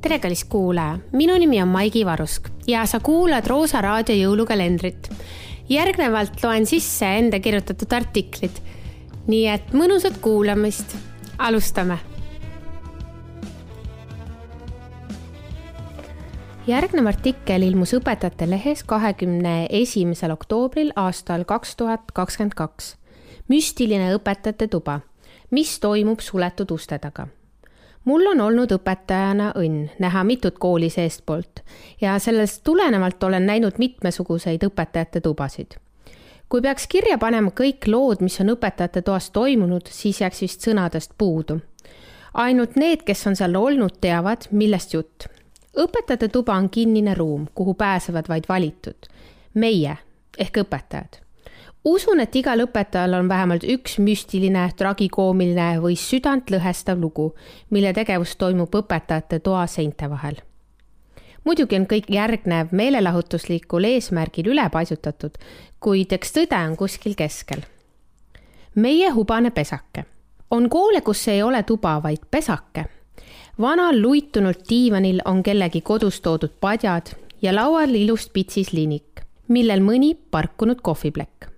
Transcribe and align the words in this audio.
tere, 0.00 0.18
kallis 0.18 0.44
kuulaja, 0.48 0.98
minu 1.12 1.36
nimi 1.38 1.60
on 1.62 1.68
Maigi 1.68 2.04
Varusk 2.06 2.48
ja 2.66 2.86
sa 2.88 3.00
kuulad 3.04 3.46
Roosa 3.46 3.80
raadio 3.84 4.16
jõulukalendrit. 4.16 5.10
järgnevalt 5.68 6.42
loen 6.42 6.66
sisse 6.66 7.06
enda 7.18 7.40
kirjutatud 7.40 7.92
artiklid. 7.92 8.60
nii 9.26 9.46
et 9.46 9.72
mõnusat 9.72 10.16
kuulamist, 10.20 10.96
alustame. 11.38 11.98
järgnev 16.66 17.06
artikkel 17.06 17.62
ilmus 17.62 17.92
Õpetajate 17.94 18.50
Lehes 18.50 18.84
kahekümne 18.84 19.66
esimesel 19.70 20.30
oktoobril 20.30 20.92
aastal 20.96 21.44
kaks 21.44 21.76
tuhat 21.76 22.12
kakskümmend 22.12 22.54
kaks. 22.54 22.96
müstiline 23.48 24.14
õpetajate 24.16 24.68
tuba, 24.68 25.00
mis 25.50 25.78
toimub 25.78 26.20
suletud 26.20 26.70
uste 26.70 26.98
taga 26.98 27.28
mul 28.04 28.26
on 28.32 28.40
olnud 28.40 28.72
õpetajana 28.72 29.52
õnn 29.60 29.88
näha 30.00 30.24
mitut 30.24 30.58
kooli 30.58 30.90
seestpoolt 30.90 31.62
ja 32.00 32.18
sellest 32.18 32.62
tulenevalt 32.64 33.22
olen 33.22 33.46
näinud 33.46 33.78
mitmesuguseid 33.78 34.64
õpetajate 34.66 35.20
tubasid. 35.20 35.76
kui 36.48 36.60
peaks 36.60 36.86
kirja 36.86 37.18
panema 37.18 37.50
kõik 37.50 37.86
lood, 37.86 38.20
mis 38.20 38.40
on 38.40 38.54
õpetajate 38.56 39.02
toas 39.02 39.30
toimunud, 39.30 39.86
siis 39.86 40.20
jääks 40.20 40.40
vist 40.42 40.66
sõnadest 40.66 41.12
puudu. 41.18 41.60
ainult 42.34 42.76
need, 42.76 43.02
kes 43.02 43.26
on 43.26 43.36
seal 43.36 43.54
olnud, 43.56 44.00
teavad, 44.00 44.48
millest 44.50 44.94
jutt. 44.94 45.26
õpetajate 45.76 46.28
tuba 46.28 46.54
on 46.54 46.70
kinnine 46.70 47.14
ruum, 47.14 47.46
kuhu 47.54 47.74
pääsevad 47.74 48.28
vaid 48.28 48.44
valitud. 48.48 49.06
meie 49.54 49.96
ehk 50.38 50.56
õpetajad 50.56 51.29
usun, 51.84 52.20
et 52.20 52.36
igal 52.36 52.64
õpetajal 52.66 53.16
on 53.18 53.28
vähemalt 53.28 53.64
üks 53.64 53.98
müstiline, 54.02 54.66
tragikoomiline 54.76 55.80
või 55.80 55.96
südantlõhestav 55.98 57.00
lugu, 57.00 57.32
mille 57.70 57.92
tegevus 57.96 58.36
toimub 58.36 58.74
õpetajate 58.74 59.40
toa 59.40 59.66
seinte 59.66 60.10
vahel. 60.10 60.36
muidugi 61.44 61.76
on 61.76 61.86
kõik 61.88 62.10
järgnev 62.12 62.68
meelelahutuslikul 62.70 63.84
eesmärgil 63.84 64.50
ülepaisutatud, 64.52 65.38
kuid 65.80 66.12
eks 66.12 66.32
tõde 66.32 66.56
on 66.68 66.76
kuskil 66.76 67.14
keskel. 67.14 67.62
meie 68.74 69.10
hubane 69.10 69.50
pesake. 69.50 70.04
on 70.50 70.68
koole, 70.68 71.00
kus 71.00 71.28
ei 71.28 71.42
ole 71.42 71.62
tuba, 71.62 72.02
vaid 72.02 72.20
pesake. 72.30 72.84
vanal 73.60 74.02
luitunud 74.02 74.68
diivanil 74.68 75.22
on 75.24 75.42
kellegi 75.42 75.80
kodus 75.80 76.20
toodud 76.20 76.52
padjad 76.60 77.16
ja 77.42 77.54
laual 77.54 77.94
ilust 77.94 78.32
pitsis 78.32 78.72
linik, 78.72 79.24
millel 79.48 79.80
mõni 79.80 80.14
parkunud 80.30 80.80
kohviplekk 80.82 81.50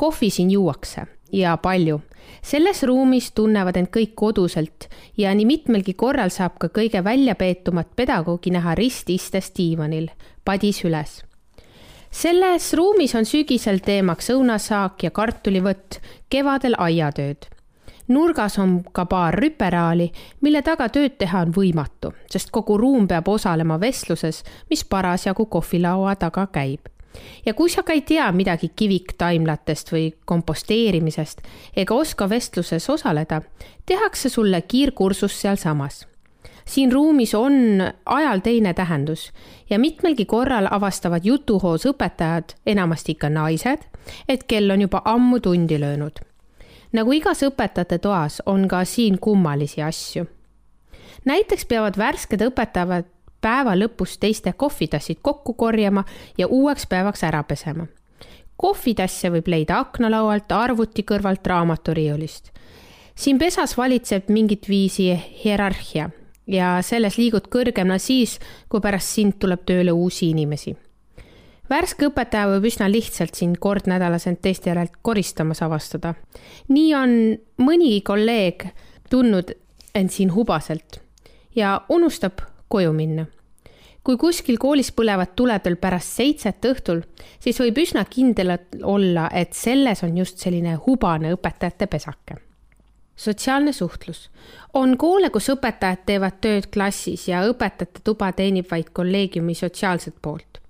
kohvi 0.00 0.30
siin 0.30 0.50
juuakse 0.50 1.06
ja 1.32 1.56
palju. 1.56 2.00
selles 2.42 2.82
ruumis 2.82 3.32
tunnevad 3.36 3.76
end 3.76 3.88
kõik 3.92 4.12
koduselt 4.14 4.88
ja 5.18 5.32
nii 5.34 5.44
mitmelgi 5.44 5.94
korral 5.94 6.30
saab 6.32 6.56
ka 6.62 6.68
kõige 6.78 7.02
väljapeetumat 7.04 7.90
pedagoogi 7.96 8.50
näha 8.54 8.74
rististes 8.74 9.50
diivanil, 9.56 10.08
padis 10.44 10.84
üles. 10.84 11.22
selles 12.10 12.72
ruumis 12.74 13.14
on 13.14 13.24
sügisel 13.24 13.80
teemaks 13.84 14.30
õunasaak 14.30 15.02
ja 15.02 15.10
kartulivõtt, 15.10 16.00
kevadel 16.30 16.74
aiatööd 16.78 17.48
nurgas 18.08 18.58
on 18.58 18.80
ka 18.92 19.04
paar 19.06 19.34
rüperaali, 19.34 20.10
mille 20.40 20.62
taga 20.62 20.88
tööd 20.88 21.18
teha 21.18 21.44
on 21.44 21.52
võimatu, 21.54 22.14
sest 22.30 22.50
kogu 22.50 22.78
ruum 22.78 23.06
peab 23.08 23.28
osalema 23.28 23.76
vestluses, 23.80 24.42
mis 24.70 24.84
parasjagu 24.84 25.46
kohvilaua 25.46 26.16
taga 26.16 26.46
käib 26.46 26.88
ja 27.46 27.54
kui 27.54 27.70
sa 27.70 27.82
ka 27.82 27.92
ei 27.92 28.02
tea 28.06 28.28
midagi 28.32 28.70
kiviktaimlatest 28.76 29.92
või 29.92 30.10
komposteerimisest 30.24 31.42
ega 31.76 31.94
oska 31.94 32.28
vestluses 32.30 32.90
osaleda, 32.90 33.42
tehakse 33.86 34.28
sulle 34.28 34.62
kiirkursus 34.62 35.40
sealsamas. 35.40 36.06
siin 36.64 36.92
ruumis 36.92 37.34
on 37.34 37.52
ajal 38.06 38.40
teine 38.40 38.74
tähendus 38.74 39.32
ja 39.70 39.78
mitmelgi 39.78 40.24
korral 40.24 40.68
avastavad 40.70 41.24
jutuhoos 41.24 41.86
õpetajad, 41.86 42.54
enamasti 42.66 43.12
ikka 43.12 43.28
naised, 43.28 43.78
et 44.28 44.44
kell 44.44 44.70
on 44.70 44.80
juba 44.80 45.02
ammu 45.04 45.40
tundi 45.40 45.80
löönud. 45.80 46.20
nagu 46.92 47.12
igas 47.12 47.42
õpetajate 47.42 47.98
toas, 47.98 48.42
on 48.46 48.68
ka 48.68 48.84
siin 48.84 49.18
kummalisi 49.18 49.82
asju. 49.82 50.26
näiteks 51.24 51.64
peavad 51.64 51.98
värsked 51.98 52.40
õpetajad 52.40 53.04
päeva 53.40 53.74
lõpus 53.76 54.18
teiste 54.20 54.52
kohvitassid 54.52 55.18
kokku 55.22 55.54
korjama 55.54 56.04
ja 56.38 56.46
uueks 56.46 56.86
päevaks 56.86 57.24
ära 57.24 57.42
pesema. 57.42 57.86
kohvitasse 58.56 59.30
võib 59.32 59.46
leida 59.48 59.78
aknalaualt, 59.80 60.52
arvuti 60.52 61.02
kõrvalt, 61.02 61.46
raamaturiiulist. 61.46 62.50
siin 63.14 63.38
pesas 63.38 63.76
valitseb 63.76 64.28
mingit 64.28 64.68
viisi 64.68 65.16
hierarhia 65.44 66.10
ja 66.46 66.78
selles 66.82 67.18
liigud 67.18 67.48
kõrgemale 67.52 67.98
siis, 67.98 68.38
kui 68.68 68.80
pärast 68.80 69.14
sind 69.14 69.38
tuleb 69.38 69.64
tööle 69.66 69.92
uusi 69.92 70.30
inimesi. 70.30 70.76
värske 71.70 72.08
õpetaja 72.10 72.48
võib 72.50 72.66
üsna 72.66 72.88
lihtsalt 72.90 73.34
sind 73.34 73.58
kord 73.58 73.86
nädalas 73.86 74.26
end 74.26 74.40
teiste 74.42 74.70
järelt 74.70 74.92
koristamas 75.02 75.62
avastada. 75.62 76.14
nii 76.68 76.94
on 76.94 77.38
mõnigi 77.58 78.02
kolleeg 78.02 78.68
tundnud 79.10 79.54
end 79.94 80.10
siin 80.10 80.34
hubaselt 80.34 81.00
ja 81.56 81.80
unustab 81.88 82.40
koju 82.70 82.92
minna. 82.96 83.26
kui 84.04 84.16
kuskil 84.16 84.56
koolis 84.58 84.88
põlevad 84.96 85.34
tuled 85.36 85.64
veel 85.64 85.76
pärast 85.76 86.14
seitset 86.16 86.64
õhtul, 86.64 87.02
siis 87.38 87.58
võib 87.60 87.82
üsna 87.82 88.06
kindel 88.08 88.54
olla, 88.82 89.28
et 89.34 89.52
selles 89.52 90.00
on 90.06 90.16
just 90.16 90.38
selline 90.40 90.78
hubane 90.86 91.34
õpetajate 91.36 91.86
pesake 91.86 92.38
sotsiaalne 93.20 93.72
suhtlus. 93.72 94.30
on 94.74 94.96
koole, 94.98 95.30
kus 95.30 95.50
õpetajad 95.52 96.04
teevad 96.06 96.38
tööd 96.40 96.70
klassis 96.72 97.26
ja 97.28 97.42
õpetajate 97.48 98.00
tuba 98.04 98.32
teenib 98.32 98.70
vaid 98.70 98.92
kolleegiumi 98.92 99.54
sotsiaalset 99.54 100.14
poolt. 100.22 100.60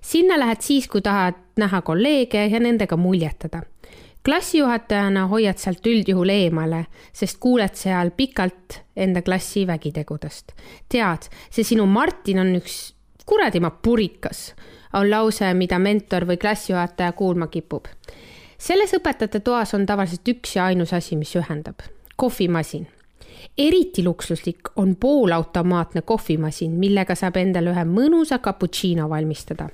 sinna 0.00 0.38
lähed 0.38 0.60
siis, 0.60 0.88
kui 0.88 1.00
tahad 1.00 1.38
näha 1.56 1.82
kolleege 1.82 2.46
ja 2.46 2.60
nendega 2.60 2.96
muljetada 2.96 3.62
klassijuhatajana 4.24 5.26
hoiad 5.26 5.58
sealt 5.58 5.86
üldjuhul 5.86 6.28
eemale, 6.28 6.84
sest 7.12 7.38
kuuled 7.40 7.74
seal 7.74 8.12
pikalt 8.16 8.80
enda 8.96 9.22
klassi 9.22 9.66
vägitegudest. 9.66 10.52
tead, 10.88 11.30
see 11.50 11.64
sinu 11.64 11.86
Martin 11.86 12.38
on 12.38 12.54
üks 12.60 12.94
kuradimaa 13.26 13.70
purikas, 13.70 14.54
on 14.92 15.10
lause, 15.10 15.54
mida 15.54 15.78
mentor 15.78 16.26
või 16.26 16.36
klassijuhataja 16.36 17.12
kuulma 17.12 17.46
kipub. 17.46 17.86
selles 18.58 18.94
õpetajate 18.94 19.40
toas 19.40 19.74
on 19.74 19.86
tavaliselt 19.86 20.28
üks 20.28 20.56
ja 20.56 20.64
ainus 20.64 20.92
asi, 20.92 21.16
mis 21.16 21.36
ühendab, 21.36 21.80
kohvimasin 22.16 22.88
eriti 23.58 24.04
luksuslik 24.04 24.68
on 24.76 24.96
poolautomaatne 24.96 26.02
kohvimasin, 26.02 26.70
millega 26.70 27.14
saab 27.14 27.36
endale 27.36 27.72
ühe 27.72 27.84
mõnusa 27.84 28.38
cappuccino 28.38 29.08
valmistada 29.08 29.68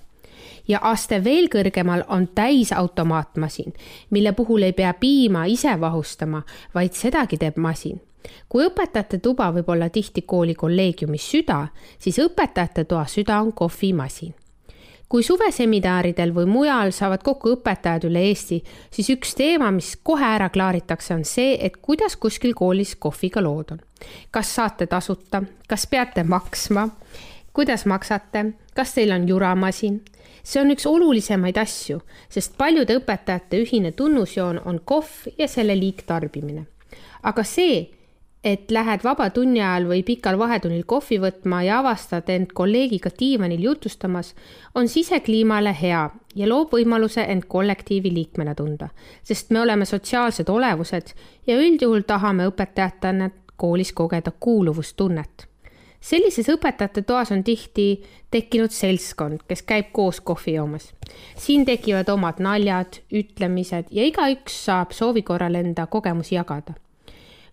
ja 0.68 0.78
aste 0.82 1.24
veel 1.24 1.48
kõrgemal 1.52 2.04
on 2.08 2.28
täisautomaatmasin, 2.34 3.72
mille 4.10 4.32
puhul 4.32 4.62
ei 4.62 4.72
pea 4.72 4.94
piima 4.94 5.44
ise 5.46 5.80
vahustama, 5.80 6.42
vaid 6.74 6.92
sedagi 6.92 7.36
teeb 7.36 7.56
masin. 7.56 8.00
kui 8.48 8.64
õpetajate 8.66 9.18
tuba 9.22 9.52
võib 9.54 9.68
olla 9.70 9.88
tihti 9.88 10.22
kooli 10.22 10.54
kolleegiumis 10.54 11.30
süda, 11.30 11.68
siis 11.98 12.18
õpetajate 12.18 12.84
toa 12.84 13.04
süda 13.06 13.40
on 13.40 13.52
kohvimasin 13.52 14.34
kui 15.08 15.22
suveseminaridel 15.22 16.32
või 16.34 16.48
mujal 16.50 16.90
saavad 16.94 17.22
kokku 17.22 17.52
õpetajad 17.56 18.08
üle 18.08 18.24
Eesti, 18.26 18.58
siis 18.90 19.10
üks 19.14 19.36
teema, 19.38 19.70
mis 19.70 19.94
kohe 20.02 20.26
ära 20.26 20.48
klaaritakse, 20.50 21.14
on 21.14 21.24
see, 21.24 21.54
et 21.62 21.78
kuidas 21.82 22.16
kuskil 22.16 22.56
koolis 22.58 22.96
kohviga 22.98 23.42
lood 23.42 23.76
on. 23.76 23.80
kas 24.30 24.54
saate 24.54 24.86
tasuta, 24.86 25.42
kas 25.68 25.86
peate 25.86 26.24
maksma, 26.24 26.88
kuidas 27.52 27.86
maksate, 27.86 28.44
kas 28.76 28.94
teil 28.94 29.12
on 29.14 29.26
juramasin, 29.28 30.00
see 30.44 30.60
on 30.62 30.70
üks 30.74 30.86
olulisemaid 30.86 31.58
asju, 31.58 32.00
sest 32.28 32.56
paljude 32.58 32.98
õpetajate 33.00 33.60
ühine 33.64 33.92
tunnusjoon 33.96 34.62
on 34.64 34.80
kohv 34.84 35.38
ja 35.38 35.48
selle 35.48 35.76
liigtarbimine. 35.78 36.66
aga 37.26 37.42
see, 37.42 37.78
et 38.46 38.70
lähed 38.70 39.02
vaba 39.02 39.26
tunni 39.34 39.58
ajal 39.58 39.88
või 39.90 40.04
pikal 40.06 40.38
vahetunnil 40.38 40.84
kohvi 40.86 41.18
võtma 41.18 41.64
ja 41.66 41.80
avastad 41.80 42.28
end 42.30 42.52
kolleegiga 42.54 43.10
diivanil 43.18 43.64
jutustamas, 43.64 44.34
on 44.74 44.88
sisekliimale 44.88 45.72
hea 45.80 46.04
ja 46.36 46.48
loob 46.48 46.76
võimaluse 46.76 47.24
end 47.26 47.48
kollektiivi 47.48 48.12
liikmena 48.14 48.54
tunda, 48.54 48.92
sest 49.22 49.50
me 49.50 49.64
oleme 49.64 49.88
sotsiaalsed 49.88 50.48
olevused 50.52 51.12
ja 51.46 51.58
üldjuhul 51.58 52.06
tahame 52.06 52.46
õpetajatena 52.52 53.32
koolis 53.56 53.92
kogeda 53.92 54.30
kuuluvustunnet 54.40 55.48
sellises 56.06 56.48
õpetajate 56.52 57.02
toas 57.02 57.32
on 57.34 57.42
tihti 57.44 57.86
tekkinud 58.30 58.74
seltskond, 58.74 59.42
kes 59.48 59.64
käib 59.66 59.90
koos 59.92 60.20
kohvi 60.20 60.56
joomas. 60.56 60.92
siin 61.36 61.64
tekivad 61.66 62.08
omad 62.08 62.40
naljad, 62.42 63.00
ütlemised 63.12 63.90
ja 63.90 64.06
igaüks 64.06 64.64
saab 64.64 64.94
soovi 64.94 65.22
korral 65.22 65.54
enda 65.54 65.86
kogemusi 65.86 66.34
jagada. 66.34 66.74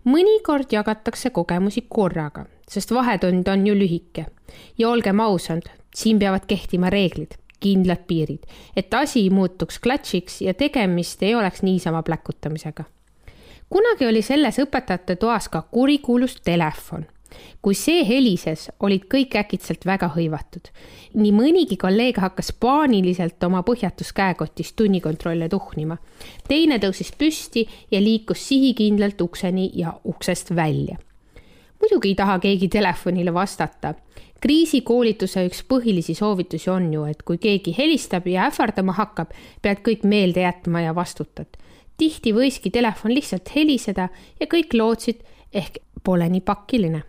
mõnikord 0.04 0.72
jagatakse 0.72 1.30
kogemusi 1.30 1.86
korraga, 1.88 2.46
sest 2.68 2.90
vahetund 2.90 3.48
on 3.48 3.66
ju 3.66 3.74
lühike. 3.74 4.26
ja 4.78 4.88
olgem 4.88 5.20
ausad, 5.20 5.70
siin 5.94 6.18
peavad 6.18 6.46
kehtima 6.46 6.90
reeglid, 6.90 7.34
kindlad 7.60 8.06
piirid, 8.06 8.46
et 8.76 8.94
asi 8.94 9.30
muutuks 9.30 9.78
klatšiks 9.78 10.42
ja 10.42 10.54
tegemist 10.54 11.22
ei 11.22 11.34
oleks 11.34 11.62
niisama 11.62 12.02
pläkutamisega 12.02 12.84
kunagi 13.68 14.06
oli 14.06 14.22
selles 14.22 14.58
õpetajate 14.58 15.16
toas 15.16 15.48
ka 15.48 15.62
kurikuulus 15.62 16.36
telefon 16.44 17.06
kui 17.62 17.74
see 17.78 18.04
helises, 18.06 18.68
olid 18.80 19.06
kõik 19.10 19.36
äkitselt 19.40 19.86
väga 19.86 20.10
hõivatud. 20.16 20.68
nii 21.14 21.32
mõnigi 21.32 21.76
kolleeg 21.78 22.18
hakkas 22.18 22.52
paaniliselt 22.52 23.42
oma 23.44 23.62
põhjatus 23.62 24.12
käekotis 24.12 24.72
tunnikontrolle 24.72 25.48
tuhnima. 25.48 25.96
teine 26.48 26.78
tõusis 26.78 27.12
püsti 27.18 27.66
ja 27.90 28.00
liikus 28.00 28.48
sihikindlalt 28.48 29.20
ukseni 29.20 29.70
ja 29.74 29.94
uksest 30.04 30.54
välja. 30.56 30.96
muidugi 31.80 32.08
ei 32.08 32.14
taha 32.14 32.38
keegi 32.38 32.68
telefonile 32.68 33.34
vastata. 33.34 33.94
kriisikoolituse 34.40 35.46
üks 35.46 35.64
põhilisi 35.68 36.14
soovitusi 36.14 36.70
on 36.70 36.92
ju, 36.92 37.04
et 37.04 37.22
kui 37.22 37.38
keegi 37.38 37.74
helistab 37.78 38.26
ja 38.26 38.50
ähvardama 38.50 38.92
hakkab, 38.92 39.30
pead 39.62 39.78
kõik 39.80 40.04
meelde 40.04 40.40
jätma 40.40 40.80
ja 40.80 40.94
vastutad 40.94 41.56
tihti 41.96 42.32
võiski 42.34 42.70
telefon 42.70 43.14
lihtsalt 43.14 43.50
heliseda 43.54 44.08
ja 44.40 44.46
kõik 44.50 44.74
lootsid, 44.74 45.22
ehk 45.52 45.78
pole 46.04 46.28
nii 46.28 46.42
pakiline. 46.44 47.02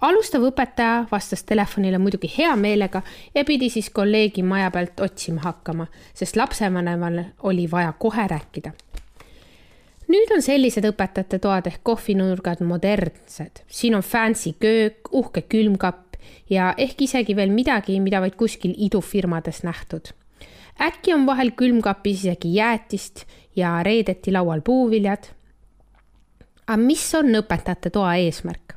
Alustav 0.00 0.44
õpetaja 0.48 1.04
vastas 1.10 1.44
telefonile 1.44 1.98
muidugi 1.98 2.30
hea 2.38 2.56
meelega 2.56 3.02
ja 3.34 3.44
pidi 3.44 3.70
siis 3.70 3.90
kolleegi 3.90 4.42
maja 4.42 4.70
pealt 4.70 5.00
otsima 5.00 5.40
hakkama, 5.44 5.86
sest 6.14 6.36
lapsevanemal 6.36 7.22
oli 7.42 7.70
vaja 7.70 7.92
kohe 7.92 8.26
rääkida. 8.28 8.72
nüüd 10.08 10.34
on 10.34 10.42
sellised 10.42 10.84
õpetajate 10.84 11.38
toad 11.38 11.66
ehk 11.66 11.80
kohvinurgad 11.82 12.60
modernsed, 12.60 13.64
siin 13.68 13.94
on 13.94 14.02
fancy 14.02 14.52
köök, 14.60 15.08
uhke 15.12 15.42
külmkapp 15.42 16.16
ja 16.50 16.74
ehk 16.76 17.02
isegi 17.02 17.36
veel 17.36 17.50
midagi, 17.50 18.00
mida 18.00 18.20
vaid 18.20 18.36
kuskil 18.36 18.74
idufirmades 18.76 19.62
nähtud 19.62 20.12
äkki 20.80 21.14
on 21.14 21.26
vahel 21.26 21.50
külmkapis 21.56 22.24
isegi 22.24 22.54
jäätist 22.54 23.24
ja 23.56 23.82
reedeti 23.82 24.32
laual 24.32 24.60
puuviljad. 24.60 25.24
aga 26.66 26.76
mis 26.76 27.14
on 27.14 27.34
õpetajate 27.40 27.90
toa 27.90 28.14
eesmärk? 28.14 28.75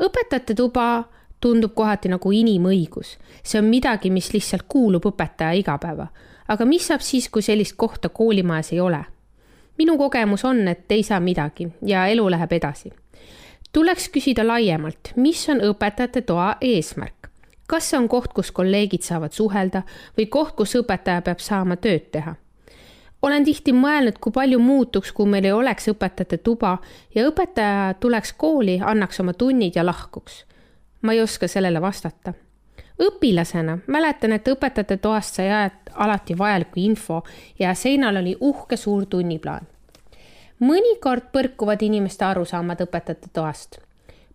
Õpetajate 0.00 0.54
tuba 0.54 1.04
tundub 1.40 1.74
kohati 1.74 2.08
nagu 2.08 2.32
inimõigus, 2.32 3.16
see 3.42 3.60
on 3.60 3.68
midagi, 3.68 4.10
mis 4.10 4.30
lihtsalt 4.32 4.64
kuulub 4.68 5.04
õpetaja 5.10 5.52
igapäeva. 5.60 6.06
aga 6.48 6.64
mis 6.64 6.86
saab 6.86 7.00
siis, 7.00 7.28
kui 7.28 7.42
sellist 7.42 7.76
kohta 7.76 8.08
koolimajas 8.08 8.72
ei 8.72 8.80
ole? 8.80 9.04
minu 9.78 9.98
kogemus 9.98 10.44
on, 10.44 10.68
et 10.68 10.92
ei 10.92 11.02
saa 11.02 11.20
midagi 11.20 11.68
ja 11.82 12.06
elu 12.06 12.30
läheb 12.30 12.52
edasi. 12.52 12.92
tuleks 13.72 14.08
küsida 14.08 14.46
laiemalt, 14.46 15.12
mis 15.16 15.48
on 15.48 15.60
õpetajate 15.60 16.22
toa 16.22 16.56
eesmärk? 16.60 17.28
kas 17.66 17.90
see 17.90 17.98
on 17.98 18.08
koht, 18.08 18.32
kus 18.32 18.50
kolleegid 18.52 19.02
saavad 19.02 19.32
suhelda 19.32 19.82
või 20.18 20.26
koht, 20.26 20.54
kus 20.56 20.74
õpetaja 20.80 21.22
peab 21.22 21.40
saama 21.40 21.76
tööd 21.76 22.10
teha? 22.12 22.36
Olen 23.24 23.44
tihti 23.44 23.72
mõelnud, 23.72 24.18
kui 24.20 24.32
palju 24.32 24.58
muutuks, 24.60 25.12
kui 25.16 25.28
meil 25.30 25.46
ei 25.48 25.52
oleks 25.56 25.88
õpetajate 25.92 26.38
tuba 26.44 26.76
ja 27.14 27.24
õpetaja 27.28 27.94
tuleks 28.00 28.34
kooli, 28.36 28.78
annaks 28.84 29.20
oma 29.20 29.32
tunnid 29.32 29.76
ja 29.76 29.86
lahkuks. 29.86 30.44
ma 31.02 31.12
ei 31.12 31.20
oska 31.22 31.48
sellele 31.48 31.80
vastata. 31.80 32.34
õpilasena 33.00 33.78
mäletan, 33.86 34.32
et 34.32 34.48
õpetajate 34.48 34.96
toast 34.96 35.34
sai 35.34 35.70
alati 35.94 36.38
vajalikku 36.38 36.80
info 36.80 37.22
ja 37.58 37.74
seinal 37.74 38.16
oli 38.16 38.36
uhke 38.40 38.76
suur 38.76 39.06
tunniplaan. 39.06 39.66
mõnikord 40.60 41.32
põrkuvad 41.32 41.82
inimeste 41.82 42.24
arusaamad 42.24 42.80
õpetajate 42.80 43.32
toast. 43.32 43.78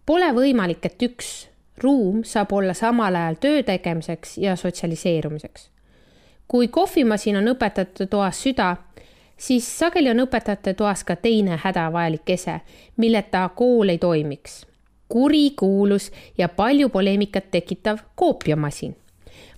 Pole 0.06 0.32
võimalik, 0.34 0.86
et 0.86 1.02
üks 1.02 1.50
ruum 1.78 2.24
saab 2.24 2.52
olla 2.54 2.74
samal 2.74 3.16
ajal 3.16 3.36
töö 3.36 3.64
tegemiseks 3.64 4.38
ja 4.38 4.56
sotsialiseerumiseks. 4.56 5.70
Kui 6.50 6.68
kohvimasin 6.68 7.38
on 7.38 7.52
õpetajate 7.54 8.08
toas 8.10 8.42
süda, 8.44 8.74
siis 9.38 9.68
sageli 9.80 10.10
on 10.10 10.26
õpetajate 10.26 10.74
toas 10.74 11.04
ka 11.06 11.16
teine 11.16 11.60
hädavajalik 11.64 12.30
ese, 12.30 12.60
milleta 12.98 13.50
kool 13.56 13.90
ei 13.90 13.98
toimiks. 13.98 14.66
kurikuulus 15.10 16.12
ja 16.38 16.50
palju 16.50 16.90
poleemikat 16.90 17.52
tekitav 17.52 17.98
koopiamasin. 18.16 18.96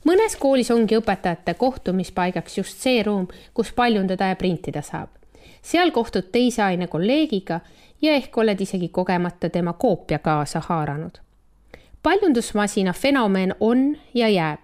mõnes 0.06 0.36
koolis 0.40 0.72
ongi 0.72 0.98
õpetajate 0.98 1.54
kohtumispaigaks 1.54 2.58
just 2.58 2.78
see 2.78 3.04
ruum, 3.04 3.28
kus 3.54 3.72
paljundada 3.72 4.26
ja 4.26 4.36
printida 4.36 4.82
saab. 4.82 5.10
seal 5.62 5.92
kohtud 5.92 6.32
teise 6.32 6.64
aine 6.64 6.88
kolleegiga 6.88 7.60
ja 8.02 8.14
ehk 8.14 8.38
oled 8.38 8.62
isegi 8.62 8.90
kogemata 8.90 9.50
tema 9.50 9.74
koopia 9.74 10.20
kaasa 10.20 10.60
haaranud 10.60 11.22
paljundusmasina 12.04 12.94
fenomen 12.94 13.56
on 13.60 13.98
ja 14.14 14.30
jääb. 14.30 14.60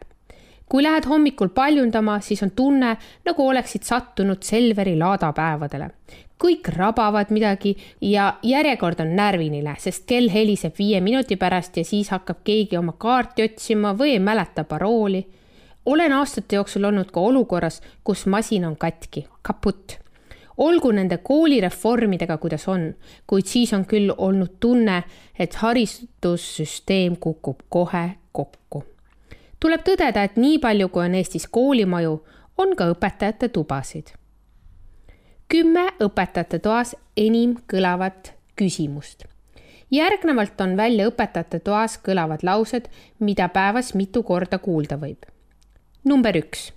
Kui 0.69 0.84
lähed 0.84 1.06
hommikul 1.08 1.50
paljundama, 1.50 2.19
siis 2.19 2.44
on 2.44 2.52
tunne, 2.52 2.98
nagu 3.25 3.48
oleksid 3.48 3.84
sattunud 3.84 4.44
Selveri 4.44 4.98
laadapäevadele. 5.00 5.90
kõik 6.44 6.68
rabavad 6.69 7.31
midagi 7.34 7.78
ja 8.02 8.34
järjekord 8.44 9.00
on 9.00 9.16
närviline, 9.16 9.74
sest 9.80 10.06
kell 10.06 10.30
heliseb 10.30 10.75
viie 10.78 11.02
minuti 11.02 11.36
pärast 11.36 11.78
ja 11.78 11.84
siis 11.86 12.10
hakkab 12.14 12.44
keegi 12.44 12.78
oma 12.78 12.94
kaarti 12.98 13.44
otsima 13.44 13.96
või 13.98 14.12
ei 14.12 14.19
mäleta 14.19 14.64
parooli. 14.64 15.28
olen 15.86 16.14
aastate 16.14 16.56
jooksul 16.56 16.84
olnud 16.84 17.12
ka 17.12 17.19
olukorras, 17.19 17.81
kus 18.04 18.25
masin 18.25 18.66
on 18.66 18.78
katki, 18.78 19.28
kaputt 19.42 19.98
olgu 20.58 20.92
nende 20.92 21.18
koolireformidega, 21.18 22.38
kuidas 22.38 22.68
on, 22.68 22.96
kuid 23.28 23.46
siis 23.46 23.74
on 23.74 23.86
küll 23.86 24.14
olnud 24.18 24.58
tunne, 24.60 25.04
et 25.40 25.56
haridussüsteem 25.56 27.18
kukub 27.18 27.60
kohe 27.69 28.10
kokku. 28.31 28.84
Tuleb 29.59 29.83
tõdeda, 29.86 30.24
et 30.24 30.38
nii 30.38 30.59
palju, 30.59 30.89
kui 30.89 31.06
on 31.06 31.15
Eestis 31.18 31.48
koolimaju, 31.48 32.19
on 32.57 32.75
ka 32.75 32.89
õpetajate 32.94 33.50
tubasid. 33.50 34.13
kümme 35.50 35.88
õpetajate 36.00 36.59
toas 36.59 36.95
enim 37.18 37.56
kõlavat 37.74 38.33
küsimust. 38.56 39.25
järgnevalt 39.92 40.62
on 40.62 40.77
välja 40.77 41.07
õpetajate 41.07 41.59
toas 41.59 41.98
kõlavad 41.98 42.44
laused, 42.44 42.89
mida 43.19 43.50
päevas 43.50 43.94
mitu 43.94 44.24
korda 44.24 44.57
kuulda 44.57 44.98
võib. 44.98 45.25
number 46.04 46.38
üks, 46.38 46.71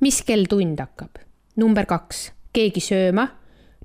mis 0.00 0.22
kell 0.22 0.44
tund 0.44 0.80
hakkab? 0.80 1.18
number 1.56 1.86
kaks 1.86 2.32
keegi 2.52 2.80
sööma. 2.80 3.28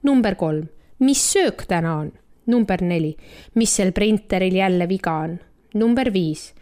number 0.04 0.36
kolm, 0.36 0.70
mis 1.00 1.32
söök 1.34 1.66
täna 1.68 1.98
on? 1.98 2.12
number 2.48 2.82
neli, 2.82 3.16
mis 3.56 3.76
sel 3.76 3.92
printeril 3.92 4.56
jälle 4.56 4.88
viga 4.88 5.12
on? 5.12 5.40
number 5.74 6.14
viis, 6.14 6.54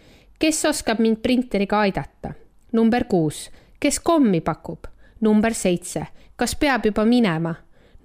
kes 0.44 0.66
oskab 0.66 1.00
mind 1.00 1.22
printeriga 1.24 1.80
aidata? 1.80 2.34
number 2.72 3.04
kuus, 3.08 3.52
kes 3.80 4.00
kommi 4.00 4.42
pakub? 4.42 4.90
number 5.22 5.54
seitse, 5.54 6.04
kas 6.36 6.56
peab 6.60 6.84
juba 6.86 7.06
minema? 7.06 7.56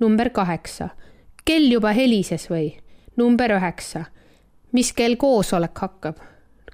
number 0.00 0.30
kaheksa, 0.30 0.88
kell 1.44 1.66
juba 1.72 1.90
helises 1.96 2.46
või? 2.50 2.76
number 3.16 3.56
üheksa, 3.56 4.04
mis 4.72 4.92
kell 4.92 5.16
koosolek 5.18 5.82
hakkab? 5.82 6.20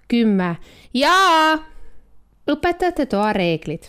kümme, 0.08 0.56
jaa. 0.92 1.56
õpetajate 2.44 3.06
toa 3.08 3.32
reeglid 3.32 3.88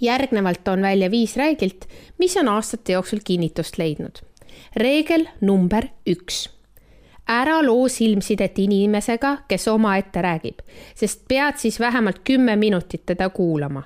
järgnevalt 0.00 0.64
toon 0.64 0.80
välja 0.82 1.10
viis 1.10 1.36
reeglit, 1.36 1.84
mis 2.18 2.36
on 2.40 2.48
aastate 2.48 2.92
jooksul 2.96 3.20
kinnitust 3.24 3.76
leidnud. 3.78 4.24
reegel 4.76 5.28
number 5.40 5.92
üks. 6.08 6.48
Ära 7.30 7.60
loo 7.62 7.88
silmsidet 7.88 8.58
inimesega, 8.58 9.36
kes 9.48 9.68
omaette 9.70 10.22
räägib, 10.22 10.58
sest 10.94 11.22
pead 11.28 11.60
siis 11.62 11.80
vähemalt 11.80 12.20
kümme 12.24 12.56
minutit 12.56 13.06
teda 13.06 13.30
kuulama. 13.30 13.82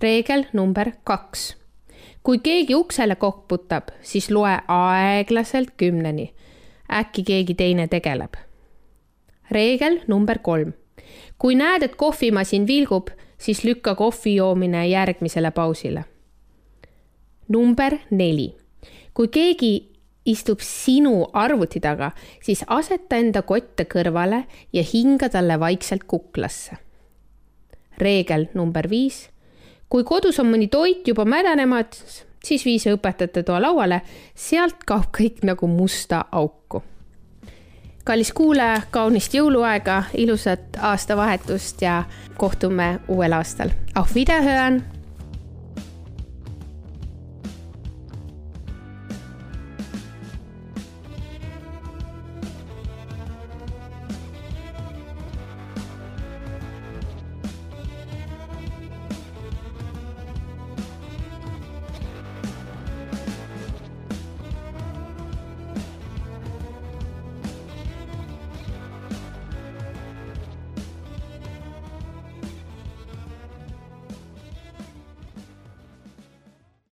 reegel 0.00 0.44
number 0.52 0.92
kaks. 1.04 1.56
kui 2.22 2.38
keegi 2.38 2.74
uksele 2.74 3.16
koputab, 3.16 3.88
siis 4.02 4.30
loe 4.30 4.58
aeglaselt 4.68 5.70
kümneni. 5.76 6.34
äkki 6.92 7.22
keegi 7.22 7.54
teine 7.54 7.88
tegeleb. 7.88 8.34
reegel 9.50 10.00
number 10.06 10.38
kolm. 10.38 10.72
kui 11.38 11.54
näed, 11.54 11.82
et 11.82 11.96
kohvimasin 11.96 12.66
vilgub 12.66 13.08
siis 13.38 13.64
lükka 13.64 13.94
kohvi 13.94 14.34
joomine 14.34 14.88
järgmisele 14.88 15.50
pausile. 15.50 16.04
number 17.48 17.98
neli. 18.10 18.56
kui 19.14 19.28
keegi 19.28 19.89
istub 20.26 20.60
sinu 20.60 21.24
arvuti 21.32 21.80
taga, 21.80 22.10
siis 22.42 22.64
aseta 22.66 23.16
enda 23.16 23.42
kotte 23.42 23.86
kõrvale 23.88 24.44
ja 24.72 24.84
hinga 24.84 25.28
talle 25.28 25.60
vaikselt 25.60 26.04
kuklasse. 26.04 26.76
reegel 27.98 28.48
number 28.54 28.90
viis. 28.90 29.28
kui 29.88 30.04
kodus 30.04 30.38
on 30.38 30.46
mõni 30.52 30.68
toit 30.68 31.08
juba 31.08 31.24
mädanemas, 31.24 32.24
siis 32.44 32.64
vii 32.64 32.78
see 32.78 32.94
õpetajate 32.94 33.42
toa 33.42 33.60
lauale, 33.60 34.02
sealt 34.34 34.84
kaob 34.86 35.10
kõik 35.12 35.42
nagu 35.42 35.66
musta 35.66 36.24
auku 36.32 36.82
kallis 38.04 38.32
kuulaja, 38.32 38.80
kaunist 38.90 39.34
jõuluaega, 39.34 40.02
ilusat 40.18 40.80
aastavahetust 40.80 41.82
ja 41.82 42.04
kohtume 42.36 43.00
uuel 43.08 43.32
aastal. 43.32 43.70
Auf 43.94 44.14
Wiederhören 44.16 44.82